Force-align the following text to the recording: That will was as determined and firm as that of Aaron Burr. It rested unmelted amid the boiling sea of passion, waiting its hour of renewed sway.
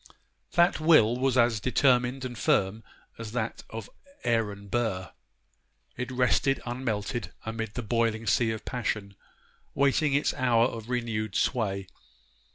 That 0.53 0.79
will 0.79 1.15
was 1.19 1.37
as 1.37 1.59
determined 1.59 2.25
and 2.25 2.35
firm 2.35 2.83
as 3.19 3.33
that 3.33 3.61
of 3.69 3.87
Aaron 4.23 4.67
Burr. 4.67 5.11
It 5.95 6.09
rested 6.11 6.59
unmelted 6.65 7.31
amid 7.45 7.75
the 7.75 7.83
boiling 7.83 8.25
sea 8.25 8.49
of 8.49 8.65
passion, 8.65 9.13
waiting 9.75 10.15
its 10.15 10.33
hour 10.33 10.65
of 10.65 10.89
renewed 10.89 11.35
sway. 11.35 11.85